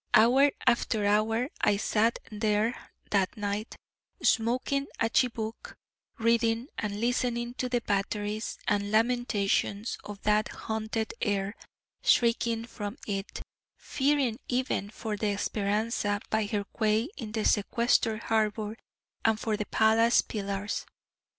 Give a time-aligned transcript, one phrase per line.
[0.15, 3.75] Hour after hour I sat there that night,
[4.23, 5.77] smoking a chibouque,
[6.17, 11.55] reading, and listening to the batteries and lamentations of that haunted air,
[12.01, 13.43] shrinking from it,
[13.77, 18.77] fearing even for the Speranza by her quay in the sequestered harbour,
[19.23, 20.87] and for the palace pillars.